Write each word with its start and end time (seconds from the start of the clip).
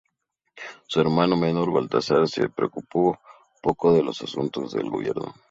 Su 0.87 0.99
hermano 0.99 1.37
menor, 1.37 1.71
Baltasar 1.71 2.27
se 2.27 2.49
preocupó 2.49 3.19
poco 3.61 3.93
de 3.93 4.01
los 4.01 4.19
asuntos 4.23 4.71
del 4.73 4.89
gobierno. 4.89 5.35